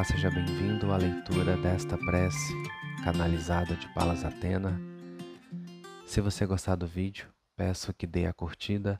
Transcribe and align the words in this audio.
Olá, 0.00 0.06
seja 0.06 0.30
bem-vindo 0.30 0.90
à 0.92 0.96
leitura 0.96 1.58
desta 1.58 1.98
prece 1.98 2.54
canalizada 3.04 3.76
de 3.76 3.86
Palas 3.92 4.24
Atena. 4.24 4.80
Se 6.06 6.22
você 6.22 6.46
gostar 6.46 6.76
do 6.76 6.86
vídeo, 6.86 7.30
peço 7.54 7.92
que 7.92 8.06
dê 8.06 8.24
a 8.24 8.32
curtida, 8.32 8.98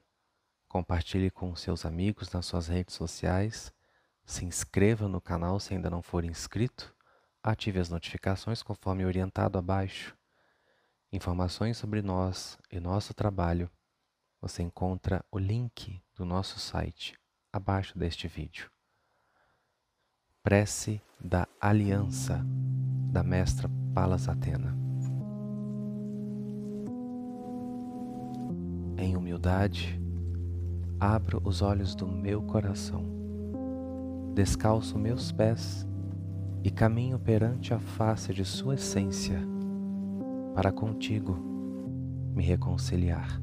compartilhe 0.69 1.31
com 1.31 1.57
seus 1.57 1.87
amigos 1.87 2.31
nas 2.33 2.45
suas 2.45 2.69
redes 2.69 2.95
sociais, 2.97 3.73
se 4.27 4.45
inscreva 4.45 5.09
no 5.09 5.23
canal 5.23 5.59
se 5.59 5.73
ainda 5.73 5.89
não 5.89 6.03
for 6.03 6.23
inscrito, 6.23 6.95
ative 7.43 7.79
as 7.81 7.89
notificações 7.89 8.63
conforme 8.63 9.07
orientado 9.07 9.57
abaixo. 9.57 10.15
Informações 11.11 11.79
sobre 11.79 12.03
nós 12.03 12.59
e 12.71 12.79
nosso 12.79 13.15
trabalho, 13.15 13.71
você 14.39 14.63
encontra 14.63 15.25
o 15.33 15.39
link 15.39 15.99
do 16.15 16.27
nosso 16.27 16.61
site 16.61 17.19
abaixo 17.51 17.99
deste 17.99 18.29
vídeo. 18.29 18.71
Prece 20.43 21.03
da 21.23 21.47
Aliança 21.61 22.43
da 23.13 23.23
Mestra 23.23 23.71
Palas 23.93 24.27
Atena. 24.27 24.75
Em 28.97 29.19
humildade, 29.19 30.01
abro 30.99 31.43
os 31.45 31.61
olhos 31.61 31.95
do 31.95 32.09
meu 32.09 32.41
coração, 32.41 33.05
descalço 34.35 34.99
meus 34.99 35.31
pés 35.31 35.87
e 36.65 36.71
caminho 36.71 37.19
perante 37.19 37.75
a 37.75 37.79
face 37.79 38.33
de 38.33 38.43
Sua 38.43 38.77
essência 38.77 39.43
para 40.55 40.73
contigo 40.73 41.35
me 42.35 42.43
reconciliar. 42.43 43.39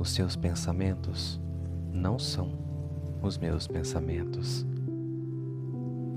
Os 0.00 0.10
seus 0.10 0.34
pensamentos 0.34 1.40
não 1.92 2.18
são 2.18 2.58
os 3.22 3.38
meus 3.38 3.68
pensamentos 3.68 4.66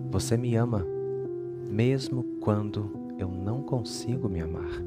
você 0.09 0.37
me 0.37 0.55
ama 0.55 0.85
mesmo 1.69 2.23
quando 2.39 2.89
eu 3.19 3.27
não 3.27 3.61
consigo 3.61 4.29
me 4.29 4.41
amar. 4.41 4.81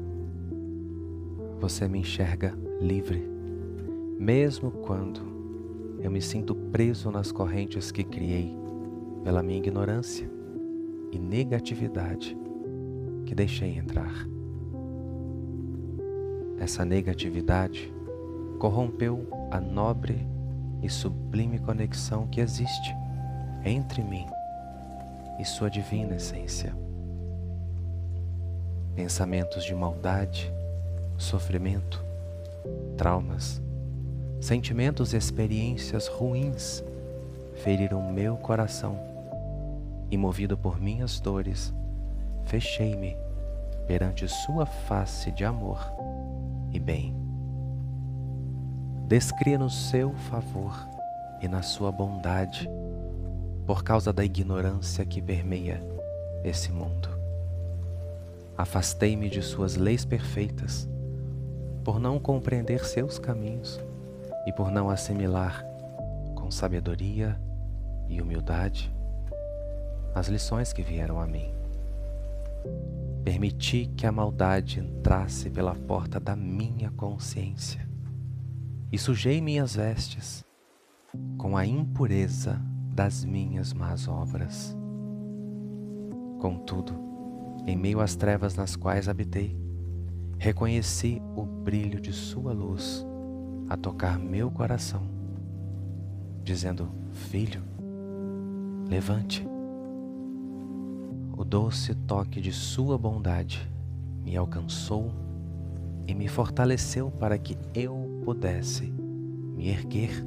Você 1.59 1.87
me 1.87 1.99
enxerga 1.99 2.57
livre, 2.79 3.23
mesmo 4.17 4.71
quando 4.71 5.21
eu 5.99 6.09
me 6.09 6.21
sinto 6.21 6.55
preso 6.55 7.11
nas 7.11 7.31
correntes 7.31 7.91
que 7.91 8.03
criei 8.03 8.55
pela 9.23 9.43
minha 9.43 9.59
ignorância 9.59 10.27
e 11.11 11.19
negatividade 11.19 12.35
que 13.25 13.35
deixei 13.35 13.77
entrar. 13.77 14.27
Essa 16.57 16.83
negatividade 16.83 17.93
corrompeu 18.57 19.27
a 19.51 19.61
nobre 19.61 20.27
e 20.81 20.89
sublime 20.89 21.59
conexão 21.59 22.27
que 22.27 22.41
existe 22.41 22.95
entre 23.63 24.03
mim 24.03 24.25
e 25.41 25.45
sua 25.45 25.71
divina 25.71 26.15
essência. 26.15 26.71
Pensamentos 28.95 29.63
de 29.63 29.73
maldade, 29.73 30.53
sofrimento, 31.17 32.03
traumas, 32.95 33.59
sentimentos 34.39 35.13
e 35.13 35.17
experiências 35.17 36.07
ruins 36.07 36.83
feriram 37.63 38.11
meu 38.11 38.37
coração 38.37 38.99
e, 40.11 40.17
movido 40.17 40.55
por 40.55 40.79
minhas 40.79 41.19
dores, 41.19 41.73
fechei-me 42.45 43.17
perante 43.87 44.27
Sua 44.27 44.67
face 44.67 45.31
de 45.31 45.43
amor 45.43 45.79
e 46.71 46.79
bem. 46.79 47.15
Descria 49.07 49.57
no 49.57 49.71
seu 49.71 50.13
favor 50.13 50.87
e 51.41 51.47
na 51.47 51.63
sua 51.63 51.91
bondade 51.91 52.69
por 53.71 53.85
causa 53.85 54.11
da 54.11 54.21
ignorância 54.21 55.05
que 55.05 55.21
permeia 55.21 55.81
esse 56.43 56.73
mundo. 56.73 57.07
Afastei-me 58.57 59.29
de 59.29 59.41
suas 59.41 59.77
leis 59.77 60.03
perfeitas, 60.03 60.89
por 61.81 61.97
não 61.97 62.19
compreender 62.19 62.83
seus 62.83 63.17
caminhos 63.17 63.79
e 64.45 64.51
por 64.51 64.69
não 64.69 64.89
assimilar 64.89 65.63
com 66.35 66.51
sabedoria 66.51 67.39
e 68.09 68.21
humildade 68.21 68.93
as 70.13 70.27
lições 70.27 70.73
que 70.73 70.83
vieram 70.83 71.21
a 71.21 71.25
mim. 71.25 71.53
Permiti 73.23 73.85
que 73.95 74.05
a 74.05 74.11
maldade 74.11 74.81
entrasse 74.81 75.49
pela 75.49 75.75
porta 75.75 76.19
da 76.19 76.35
minha 76.35 76.91
consciência 76.91 77.87
e 78.91 78.97
sujei 78.97 79.39
minhas 79.39 79.77
vestes 79.77 80.43
com 81.37 81.55
a 81.55 81.65
impureza 81.65 82.61
das 82.93 83.23
minhas 83.23 83.73
más 83.73 84.07
obras. 84.07 84.77
Contudo, 86.39 86.93
em 87.65 87.77
meio 87.77 88.01
às 88.01 88.15
trevas 88.15 88.55
nas 88.55 88.75
quais 88.75 89.07
habitei, 89.07 89.57
reconheci 90.37 91.21
o 91.35 91.43
brilho 91.45 92.01
de 92.01 92.11
Sua 92.11 92.51
luz 92.51 93.05
a 93.69 93.77
tocar 93.77 94.19
meu 94.19 94.51
coração, 94.51 95.03
dizendo: 96.43 96.89
Filho, 97.11 97.63
levante. 98.89 99.47
O 101.37 101.45
doce 101.45 101.95
toque 101.95 102.41
de 102.41 102.51
Sua 102.51 102.97
bondade 102.97 103.71
me 104.23 104.35
alcançou 104.35 105.11
e 106.07 106.13
me 106.13 106.27
fortaleceu 106.27 107.09
para 107.09 107.37
que 107.37 107.57
eu 107.73 108.21
pudesse 108.23 108.91
me 109.55 109.69
erguer 109.69 110.25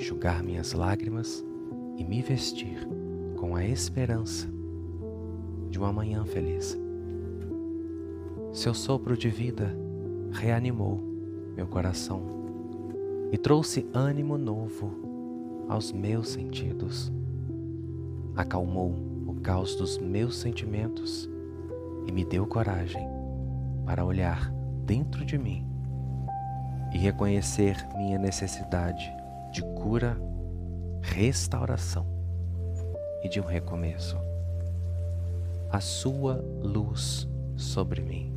enxugar 0.00 0.42
minhas 0.42 0.72
lágrimas 0.72 1.44
e 1.98 2.04
me 2.04 2.22
vestir 2.22 2.88
com 3.36 3.54
a 3.54 3.64
esperança 3.64 4.48
de 5.68 5.78
uma 5.78 5.92
manhã 5.92 6.24
feliz. 6.24 6.76
Seu 8.50 8.72
sopro 8.72 9.16
de 9.16 9.28
vida 9.28 9.76
reanimou 10.32 10.98
meu 11.54 11.66
coração 11.66 12.22
e 13.30 13.36
trouxe 13.36 13.86
ânimo 13.92 14.38
novo 14.38 15.66
aos 15.68 15.92
meus 15.92 16.30
sentidos. 16.30 17.12
Acalmou 18.34 18.94
o 19.26 19.34
caos 19.42 19.74
dos 19.76 19.98
meus 19.98 20.38
sentimentos 20.38 21.28
e 22.06 22.12
me 22.12 22.24
deu 22.24 22.46
coragem 22.46 23.06
para 23.84 24.04
olhar 24.04 24.50
dentro 24.86 25.26
de 25.26 25.36
mim 25.36 25.66
e 26.94 26.96
reconhecer 26.96 27.76
minha 27.98 28.18
necessidade 28.18 29.19
de 29.50 29.62
cura, 29.62 30.16
restauração 31.02 32.06
e 33.22 33.28
de 33.28 33.40
um 33.40 33.44
recomeço. 33.44 34.16
A 35.70 35.80
sua 35.80 36.34
luz 36.62 37.28
sobre 37.56 38.02
mim 38.02 38.32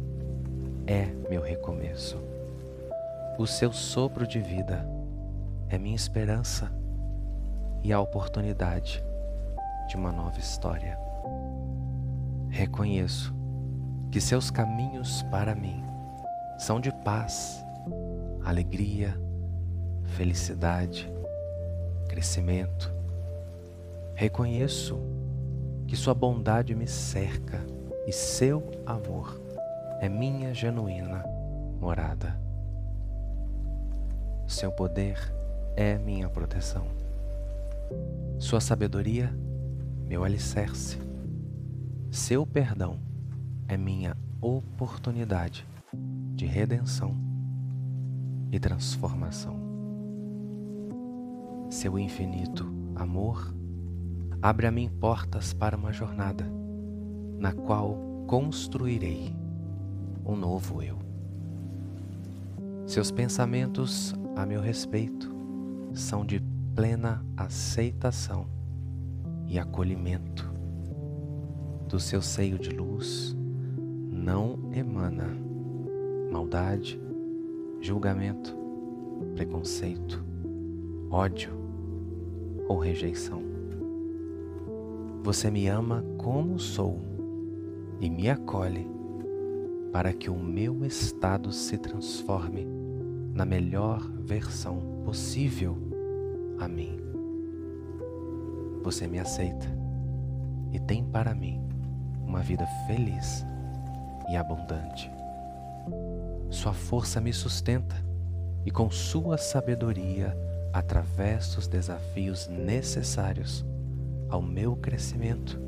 é 0.87 1.05
meu 1.29 1.41
recomeço. 1.41 2.17
O 3.37 3.47
seu 3.47 3.71
sopro 3.71 4.27
de 4.27 4.39
vida 4.39 4.85
é 5.69 5.77
minha 5.77 5.95
esperança 5.95 6.71
e 7.83 7.91
a 7.91 7.99
oportunidade 7.99 9.03
de 9.87 9.95
uma 9.95 10.11
nova 10.11 10.39
história. 10.39 10.97
Reconheço 12.49 13.33
que 14.11 14.21
seus 14.21 14.51
caminhos 14.51 15.23
para 15.23 15.55
mim 15.55 15.83
são 16.59 16.79
de 16.79 16.91
paz, 17.03 17.65
alegria, 18.45 19.19
felicidade, 20.13 21.11
crescimento. 22.07 22.93
Reconheço 24.13 24.99
que 25.87 25.95
Sua 25.95 26.13
bondade 26.13 26.73
me 26.75 26.87
cerca 26.87 27.59
e 28.07 28.11
seu 28.11 28.63
amor 28.85 29.39
é 29.99 30.07
minha 30.07 30.53
genuína 30.53 31.23
morada. 31.79 32.39
Seu 34.47 34.71
poder 34.71 35.17
é 35.75 35.97
minha 35.97 36.29
proteção. 36.29 36.85
Sua 38.37 38.61
sabedoria, 38.61 39.33
meu 40.07 40.23
alicerce. 40.23 40.99
Seu 42.11 42.45
perdão 42.45 42.99
é 43.67 43.75
minha 43.75 44.15
oportunidade 44.39 45.65
de 46.35 46.45
redenção 46.45 47.15
e 48.51 48.59
transformação 48.59 49.62
seu 51.83 51.99
infinito 51.99 52.65
amor, 52.95 53.53
abre 54.41 54.65
a 54.65 54.71
mim 54.71 54.87
portas 54.87 55.51
para 55.53 55.75
uma 55.75 55.91
jornada 55.91 56.49
na 57.37 57.51
qual 57.51 57.97
construirei 58.25 59.35
um 60.25 60.33
novo 60.33 60.81
eu. 60.81 60.97
Seus 62.87 63.11
pensamentos 63.11 64.15
a 64.33 64.45
meu 64.45 64.61
respeito 64.61 65.29
são 65.93 66.25
de 66.25 66.41
plena 66.73 67.21
aceitação 67.35 68.47
e 69.45 69.59
acolhimento. 69.59 70.49
Do 71.89 71.99
seu 71.99 72.21
seio 72.21 72.57
de 72.57 72.69
luz 72.69 73.35
não 74.09 74.71
emana 74.71 75.27
maldade, 76.31 76.97
julgamento, 77.81 78.55
preconceito, 79.35 80.23
ódio 81.11 81.62
ou 82.73 82.79
rejeição. 82.79 83.43
você 85.21 85.51
me 85.51 85.67
ama 85.67 86.03
como 86.17 86.59
sou 86.59 86.99
e 88.01 88.09
me 88.09 88.29
acolhe 88.29 88.87
para 89.91 90.11
que 90.11 90.27
o 90.29 90.35
meu 90.35 90.83
estado 90.83 91.51
se 91.51 91.77
transforme 91.77 92.67
na 93.31 93.45
melhor 93.45 94.01
versão 94.19 94.81
possível 95.05 95.77
a 96.59 96.67
mim. 96.67 96.99
Você 98.81 99.07
me 99.07 99.19
aceita 99.19 99.67
e 100.71 100.79
tem 100.79 101.05
para 101.05 101.35
mim 101.35 101.61
uma 102.25 102.41
vida 102.41 102.65
feliz 102.87 103.45
e 104.31 104.35
abundante. 104.35 105.11
Sua 106.49 106.73
força 106.73 107.21
me 107.21 107.31
sustenta 107.31 107.95
e 108.65 108.71
com 108.71 108.89
sua 108.89 109.37
sabedoria 109.37 110.35
através 110.73 111.53
dos 111.53 111.67
desafios 111.67 112.47
necessários 112.47 113.63
ao 114.27 114.41
meu 114.41 114.75
crescimento 114.75 115.61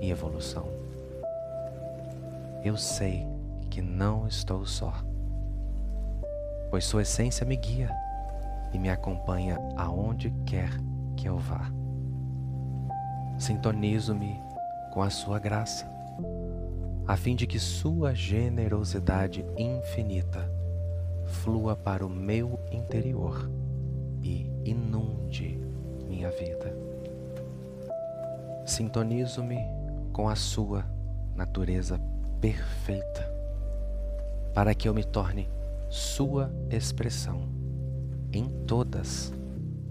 e 0.00 0.10
evolução. 0.10 0.68
Eu 2.64 2.76
sei 2.76 3.26
que 3.68 3.82
não 3.82 4.28
estou 4.28 4.64
só, 4.64 4.94
pois 6.70 6.84
Sua 6.84 7.02
essência 7.02 7.44
me 7.44 7.56
guia 7.56 7.90
e 8.72 8.78
me 8.78 8.88
acompanha 8.88 9.58
aonde 9.76 10.30
quer 10.46 10.70
que 11.16 11.28
eu 11.28 11.36
vá. 11.36 11.70
Sintonizo-me 13.38 14.40
com 14.92 15.02
a 15.02 15.10
Sua 15.10 15.40
graça, 15.40 15.90
a 17.06 17.16
fim 17.16 17.34
de 17.34 17.46
que 17.46 17.58
Sua 17.58 18.14
generosidade 18.14 19.44
infinita 19.56 20.48
flua 21.26 21.74
para 21.74 22.06
o 22.06 22.08
meu 22.08 22.58
interior 22.70 23.48
e 24.22 24.50
inunde 24.64 25.58
minha 26.08 26.30
vida. 26.30 26.74
Sintonizo-me 28.66 29.58
com 30.12 30.28
a 30.28 30.36
Sua 30.36 30.84
natureza 31.34 32.00
perfeita, 32.40 33.26
para 34.54 34.74
que 34.74 34.88
eu 34.88 34.94
me 34.94 35.04
torne 35.04 35.48
Sua 35.88 36.50
expressão 36.70 37.48
em 38.32 38.48
todas 38.66 39.32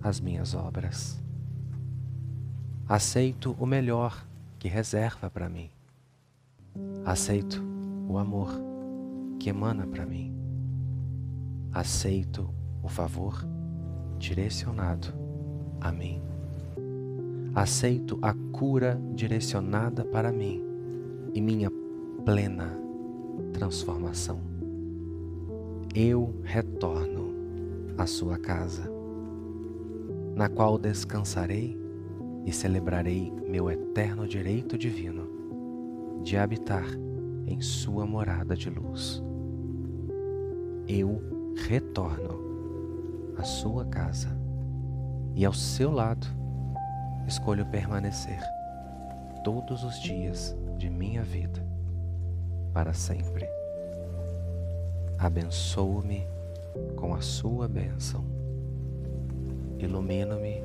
as 0.02 0.20
minhas 0.20 0.54
obras. 0.54 1.20
Aceito 2.88 3.56
o 3.60 3.66
melhor 3.66 4.26
que 4.60 4.68
reserva 4.68 5.30
para 5.30 5.50
mim. 5.50 5.70
Aceito 7.06 7.62
o 8.08 8.18
amor 8.18 8.50
que 9.40 9.50
emana 9.50 9.86
para 9.86 10.06
mim. 10.06 10.34
Aceito 11.74 12.50
o 12.82 12.88
favor 12.88 13.46
direcionado 14.18 15.08
a 15.80 15.92
mim. 15.92 16.22
Aceito 17.54 18.18
a 18.22 18.34
cura 18.52 19.00
direcionada 19.14 20.04
para 20.06 20.32
mim 20.32 20.64
e 21.34 21.42
minha 21.42 21.72
plena 22.26 22.78
transformação. 23.54 24.40
Eu 25.96 26.36
retorno 26.44 27.34
à 27.98 28.06
sua 28.06 28.38
casa, 28.38 28.92
na 30.36 30.48
qual 30.50 30.78
descansarei 30.78 31.78
e 32.46 32.52
celebrarei 32.52 33.32
meu 33.48 33.70
eterno 33.70 34.28
direito 34.28 34.78
divino 34.78 36.22
de 36.24 36.38
habitar 36.38 36.86
em 37.48 37.60
sua 37.62 38.06
morada 38.06 38.56
de 38.56 38.70
luz. 38.70 39.24
Eu 40.88 41.22
retorno 41.56 42.47
à 43.38 43.44
sua 43.44 43.86
casa 43.86 44.30
e 45.36 45.46
ao 45.46 45.54
seu 45.54 45.92
lado 45.92 46.28
escolho 47.28 47.66
permanecer 47.68 48.40
todos 49.44 49.84
os 49.84 50.00
dias 50.02 50.56
de 50.78 50.90
minha 50.90 51.24
vida 51.24 51.66
para 52.74 52.94
sempre. 52.94 53.48
Abençoo-me 55.18 56.28
com 56.96 57.14
a 57.14 57.22
sua 57.22 57.68
bênção. 57.68 58.24
Ilumino-me 59.80 60.64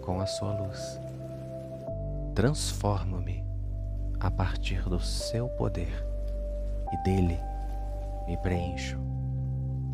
com 0.00 0.20
a 0.20 0.26
sua 0.26 0.58
luz. 0.58 1.00
Transformo-me 2.34 3.44
a 4.18 4.30
partir 4.30 4.82
do 4.88 5.00
seu 5.00 5.48
poder 5.50 6.04
e 6.92 7.04
dele 7.04 7.38
me 8.26 8.36
preencho 8.36 8.98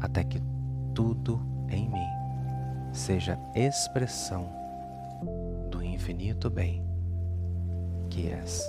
até 0.00 0.23
que 0.23 0.40
tudo 0.94 1.40
em 1.70 1.88
mim 1.88 2.09
seja 2.93 3.38
expressão 3.55 4.49
do 5.70 5.82
infinito 5.82 6.49
bem 6.49 6.82
que 8.11 8.31
és 8.31 8.62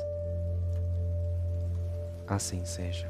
assim 2.30 2.64
seja. 2.64 3.08